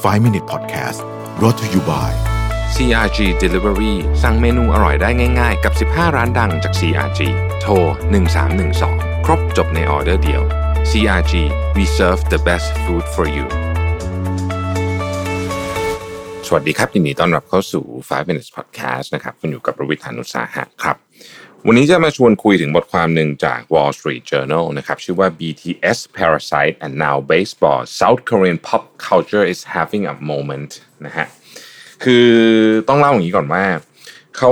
[0.00, 1.00] 5 Minute Podcast
[1.38, 2.10] brought to you by
[2.74, 7.20] CRG Delivery สั่งเมนูอร่อยได้ง่าย ๆ กับ 15 ร้านดังจาก CRG
[7.60, 7.72] โทร
[8.50, 10.42] 1312 ครบจบในออเดอร์เดียว
[10.90, 11.32] CRG
[11.76, 13.46] we serve the best food for you
[16.46, 20.96] สวัสดีครับ ยินดีต้อนรับเข้าสู่ 5 minutes podcast นะครับ คุณอยู่กับประวิทยานุสาหะครับ
[21.66, 29.44] วันนี้จะมาชวนคุยถึงบทความหนึ่งจาก Wall Street Journal นะครับ ชื่อว่า BTS Parasite and Now Baseball South Korean Pop Culture
[29.52, 30.72] is Having a Moment
[31.06, 31.26] นะฮะ
[32.04, 32.28] คือ
[32.88, 33.64] ต้องเล่าอย่างนี้ก่อนว่า
[34.36, 34.50] เขา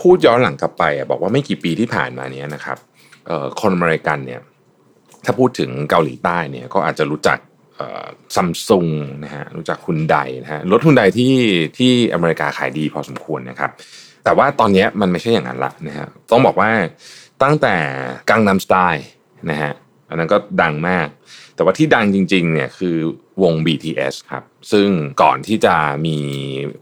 [0.00, 2.78] พูดย้อนหลังกลับไปอะบอกว่าไม่กี่ปีที่ผ่านมาเนี้ยนะครับ
[3.60, 4.40] คนอเมริกันเนี่ย
[5.24, 7.38] ถ้าพูดถึงเกาหลีใต้เนี่ยก็อาจจะรู้จัก
[8.34, 8.86] ซัมซุง
[9.24, 11.34] นะฮะรู้จักคุณไดนะฮะรถคุณไดที่
[11.78, 13.70] ที่อเมริกาขายดีพอสมควรนะครับ
[14.28, 16.70] แต่ว่าตอนนี้มันไม่ใช่อย่างนั้นละนะฮะต้องบอกว่า
[17.42, 17.76] ตั้งแต่
[18.30, 19.06] กังนัมสไตล์
[19.50, 19.72] นะฮะ
[20.08, 21.08] อันนั้นก็ดังมาก
[21.54, 22.96] แต่ว่าที่ดังจริงๆเนี่ยคือ
[23.42, 24.88] วง BTS ครับ ซึ่ง
[25.22, 25.74] ก่อนที่จะ
[26.06, 26.16] มี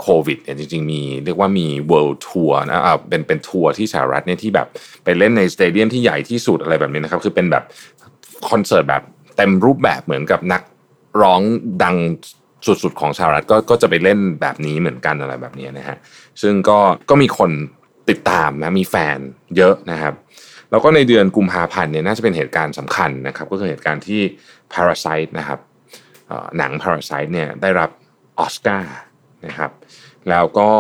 [0.02, 4.68] โควิดเนี่ยจริงๆ มีเรียกว่ามี World Tour นะอ่าเป็นเป็นทัวร์ที่สหรัฐเนี่ยที่แบบ
[5.04, 7.65] ไปเล่นในสเตเดียมที่ใหญ่ที่สุดอะไรแบบนี้นะครับ คือเป็นแบบ
[8.51, 9.02] คอนเสิร์ตแบบ
[9.37, 10.62] เต็มรูปแบบเหมือนกับนัก
[11.23, 11.40] ร้อง
[11.82, 11.96] ดัง
[12.66, 15.96] สุดๆของสหรัฐก็ก็จะไปเล่นแบบนี้เหมือนกันอะไรแบบนี้นะฮะ
[16.43, 16.79] ซึ่งก็
[17.10, 17.51] ก็มีคน
[18.10, 19.18] ติดตามนะมีแฟน
[19.57, 20.15] เยอะนะครับ
[20.71, 24.21] แล้วก็ในเดือนกุมภาพันธ์เนี่ยน่าจะเป็นเหตุการณ์สำคัญนะครับ ก็คือเหตุการณ์ที่
[24.73, 25.60] Parasite นะครับ
[26.59, 27.90] หนัง Parasite เนี่ยได้รับ
[28.38, 28.96] ออสการ์
[29.46, 29.71] นะครับ
[30.30, 30.71] แล้วก็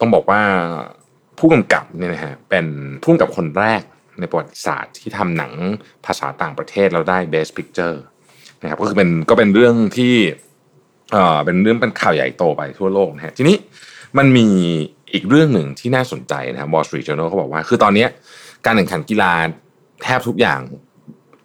[0.00, 0.42] ต้องบอกว่า
[1.38, 2.66] ผู้กำกับเนี่ยนะฮะเป็น
[3.02, 3.82] ผู้กำกับคนแรก
[4.20, 5.52] ในประวัติศาสตร์ที่ทำหนัง
[6.06, 7.96] ภาษาต่างประเทศแล้วได้ Best Picture
[8.62, 10.14] นะครับก็คือเป็นก็เป็นเรื่องที่
[11.12, 13.56] เอ่อเป็นเรื่องเป็นข่าวใหญ่โตไปทั่วโลกนะฮะทีนี้
[14.18, 14.46] มันมี
[15.12, 18.06] อีกเรื่องหนึ่งที่น่าสนใจนะครับ Wall Street Journal เขาบอกว่า คือตอนนี้
[18.64, 19.32] การแข่งขันกีฬา
[20.02, 20.60] แทบทุกอย่าง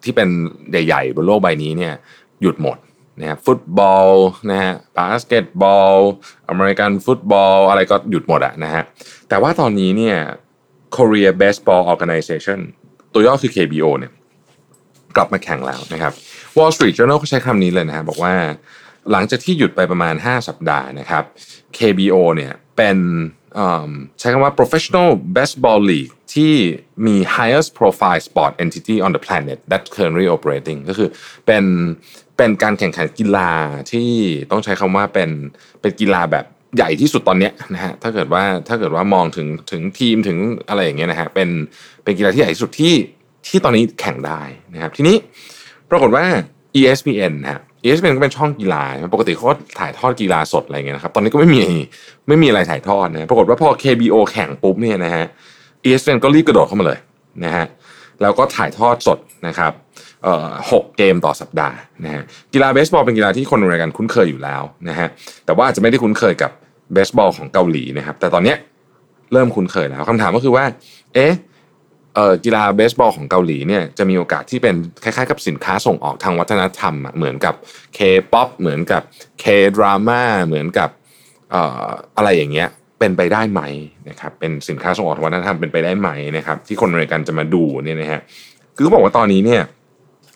[0.04, 0.28] ที่เป็น
[0.70, 1.94] ใหญ่ๆบนโลกใบนี้เนี่ย
[2.42, 2.78] หยุดหมด
[3.20, 4.10] นะฮะฟุตบอล
[4.50, 5.96] นะฮะบาสเกตบอล
[6.48, 8.82] อเมริกันฟุตบอลอะไรก็หยุดหมดอะนะฮะ
[9.28, 10.16] แต่ว่าตอนนี้เนี่ย
[10.96, 12.60] Korea Baseball Organization
[13.12, 14.12] ตัวย่อคือ KBO เนี่ย
[15.16, 16.12] กลับมาแข่งแล้วนะครับ
[16.56, 18.34] Wall Street Journal เขาใช้คำนี้เลยนะฮะบอกว่า
[19.12, 21.24] หลังจากที่หยุดไปประมาณ 5 สัปดาห์นะครับ
[21.78, 22.98] KBO เนี่ยเป็น
[24.18, 26.54] ใช้คำว่า professional baseball league ที่
[27.06, 31.08] มี highest profile sport entity on the planet that currently operating ก็คือ
[31.46, 31.64] เป็น
[32.36, 33.52] เป็นการแข่งขันกีฬา
[33.92, 34.10] ที่
[34.50, 35.30] ต้องใช้คำว่าเป็น
[35.80, 36.44] เป็นกีฬาแบบ
[36.76, 41.48] ใหญ่ที่สุดตอนนี้นะฮะถ้าเกิดว่าถ้าเกิดว่ามองถึงถึงทีมถึงอะไรอย่างเงี้ยนะฮะเป็น
[42.02, 42.94] เป็นกีฬาที่ใหญ่ที่สุดที่
[43.46, 44.42] ที่ตอนนี้แข่งได้
[44.74, 45.16] นะครับ ทีนี้
[45.90, 46.24] ปรากฏว่า
[46.78, 48.82] ESPN นะฮะ ESPN ก็เป็นช่องกีฬา
[49.14, 49.46] ปกติเขา
[49.78, 51.62] ถ่ายทอดกีฬาสดอะไรเงี้ยนะครับตอนนี้ก็ไม่มี
[52.28, 55.24] ไม่มีอะไรถ่ายทอดนะปรากฏว่าพอ KBO แข่งปุ๊บเนี่ยนะฮะ
[55.86, 56.98] ESPN ก็รีบกระโดดเข้ามาเลย
[57.44, 57.64] นะฮะ
[58.22, 59.72] แล้วก็ถ่ายทอดสดนะครับ
[60.70, 65.08] หกเกมต่อสัปดาห์นะฮะกีฬาเบสบอลเป็นกีฬาที่คนอเมริกันคุ้นเคยอยู่แล้วนะฮะ
[65.46, 66.50] แต่ว่าอาจจะไม่ได้คุ้นเคยกับ
[66.92, 68.54] เบสบอลของเกาหลีนะครับแต่ตอนนี้
[69.32, 70.64] เริ่มคุ้นเคยแล้วคำถามก็คือว่า
[71.14, 71.32] เอ๊ะ
[72.44, 77.54] กีฬาเบสบอลของเกาหลีเนี่ยจะมีโอกาสที่เป็นคล้ายๆกับสินค้าส่งออกทางวัฒนธรรมเหมือนกับ
[77.96, 79.02] K-POP เหมือนกับ
[79.42, 80.90] K-drama เหมือนกับ
[81.50, 82.68] เอ่ออะไรอย่างเงี้ย
[82.98, 83.62] เป็นไปได้ไหม
[84.08, 88.20] นะครับเป็นสินค้าส่งออกทางวัฒนธรรมเป็นไปได้ไหมนะครับที่คนอเมริกันจะมาดูเนี่ยนะฮะ
[88.74, 89.62] คือเขาบอกว่าตอนนี้เนี่ย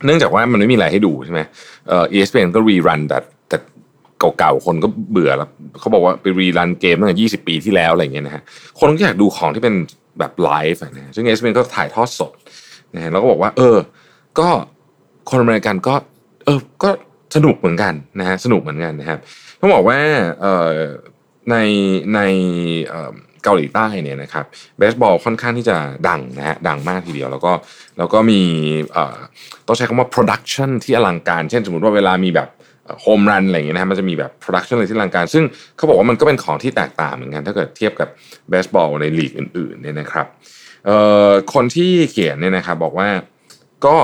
[0.04, 1.41] เนื่องจากว่ามันไม่มีอะไรให้ดูใช่ไหม
[1.88, 3.18] เออ ESPN ก็รีรันแต่
[3.48, 3.56] แต่
[4.38, 5.48] เก่าๆคนก็เบื่อแล้ว
[5.80, 8.42] เขาบอกว่าไปรีรันเกมตั้งแต่ยี่สิบปีที่แล้วอะไรอย่างเงี้ยนะฮะ
[8.80, 9.74] คนก็อยากดูของที่เป็น
[10.19, 12.32] แบบไลฟ์นะซึ่ง ESPN ก็ถ่ายทอดสด
[12.94, 13.76] นะฮะแล้วก็บอกว่า เออ
[14.38, 14.48] ก็
[15.31, 15.94] คนอเมริกันก็
[16.44, 16.91] เออก็
[17.37, 19.19] สนุกเหมือนกันนะฮะสนุกเหมือนกันนะครับ
[19.60, 19.98] ต้องบอกว่า
[20.41, 20.76] เอ่อ
[21.50, 21.56] ใน
[22.15, 22.21] ใน
[23.44, 24.44] เกาหลีใต้เนี่ยนะครับ
[24.78, 25.76] เบสบอลค่อนข้างที่จะ
[26.09, 27.53] ดังนะฮะดังมากทีเดียว แล้วก็
[27.98, 28.41] แล้วก็มี
[29.66, 32.48] ต้องใช้คำว่า production ที่อลังการ เช่นสมมติว่าเวลามีแบบ
[33.01, 35.45] โฮมรันอะไรอย่างเงี้ยนะมันจะมีแบบ production อะไรที่ลังการ ซึ่ง
[35.77, 38.09] เขาบอกว่ามันก็เป็นของที่แตกต่างเหมือนกัน ถ้าเกิดเทียบกับ
[38.49, 40.27] เบสบอลในลีกอื่นๆเนี่ยนะครับ
[41.55, 43.09] คนที่เขียนเนี่ยนะครับบอกว่า
[43.87, 43.97] ก็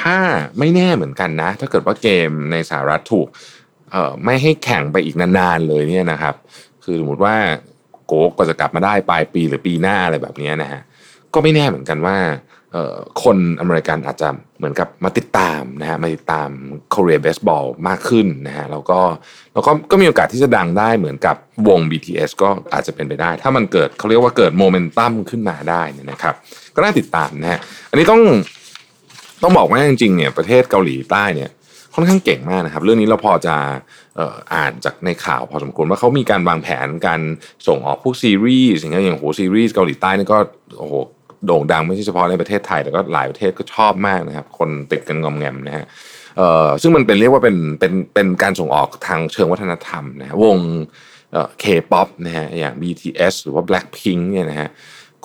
[0.00, 0.18] ถ้า
[0.58, 3.26] ไม่แน่เหมือนกันนะ ถ้าเกิดว่าเกมในสหรัฐถูก
[4.24, 6.34] ไม่ให้แข่งไปอีกนานๆเลยเนี่ยนะครับ
[6.84, 7.36] คือสมมติว่า
[8.06, 10.80] โกก็จะกลับมาได้ปลายปีหรือปีหน้าอะไรแบบนี้นะฮะ
[11.34, 12.16] ก็ไม่แน่เหมือนกันว่า
[13.22, 14.28] คนอเมริกันอาจจะ
[14.58, 16.48] เหมือนกับมาติดตามนะฮะมาติดตาม
[16.90, 19.00] โคเรียเบสบอลมากขึ้นนะฮะแล้วก็
[19.54, 21.36] แล้วก็ก็มีโอกาสที่จะดังได้เหมือนกับ
[21.68, 26.34] วง BTS ก็อาจจะเป็นไปได้ ถ้ามันเกิดเขาเรียกว่าเกิดโมเมนตัมขึ้นมาได้นะครับ
[26.74, 27.60] ก็น่าติดตามนะฮะ
[27.90, 28.22] อันนี้ต้อง
[29.42, 31.50] ต้องบอกว่าจริงๆเนี่ยประเทศเกาหลีใต้เนี่ย
[31.94, 33.54] ค่อนข้างเก่งมากนะครับ เรื่องนี้เราพอจะ
[34.54, 37.20] อ่านจากในข่าวพอสมควรว่าเขามีการวางแผนการ
[37.66, 40.38] ส่งออกพวกซีรีส์อย่างเงี้ยอย่างโหซีรีส์เกาหลีใต้นี่ก็
[40.78, 40.94] โอ้โห
[41.46, 45.84] โด่งดังไม่ใช่เฉพาะในประเทศไทยแต่ก็หลายประเทศก็ชอบมากนะครับ คนติดกันงอมแงมนะฮะ
[46.36, 50.58] เอ่อซึ่งมันเป็นเรียกว่าเป็นเป็นเป็นการส่งออกทางเชิงวัฒนธรรมนะวง
[51.32, 54.70] เอ่อ K-pop นะฮะอย่าง BTS หรือว่า Blackpink เนี่ยนะฮะ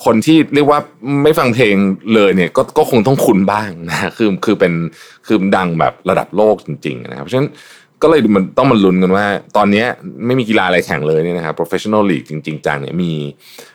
[0.05, 0.79] คนที่เรียกว่า
[1.23, 1.75] ไม่ฟังเพลง
[2.13, 4.73] เลยเนี่ยก็ก็คงต้องคุ้นบ้างนะคือคือเป็น
[5.27, 7.49] คือดังแบบระดับโลกจริงๆนะครับเพราะฉะนั้น
[8.05, 9.25] ก็เลยมันต้องมาลุ้นกันว่า
[9.57, 9.83] ตอนนี้
[10.25, 13.11] ไม่มีกีฬาอะไรแข่งเลยเนี่ยนะครับ professional league จริงๆจังเนี่ยมี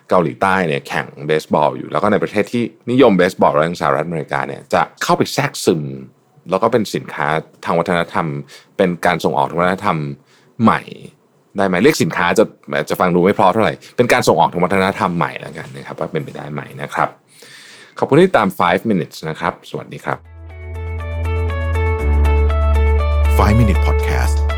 [0.08, 5.82] เกาหลีใต้เนี่ยแข่งเบสบอลอยู่ แล้วก็ในประเทศที่นิยมเบสบอลและสหรัฐอเมริกาเนี่ยจะเข้าไปแทรกซึม
[6.50, 7.26] แล้วก็เป็นสินค้า
[7.64, 8.26] ทางวัฒนธรรม
[8.76, 9.98] เป็นการส่งออกทางวัฒนธรรม
[10.62, 10.80] ใหม่
[11.56, 12.44] ได้ไหมเรียกสินค้าจะ
[12.90, 17.08] จะฟังดูไม่เพราะเท่าไหร่ เป็นการส่งออกทางวัฒนธรรมใหม่แล้วกันนะครับว่าเป็นไปได้ไหมนะครับ
[17.98, 20.29] ขอบคุณที่ตาม 5 minutes นะครับ สวัสดีครับ
[23.36, 24.49] 5 Minute Podcast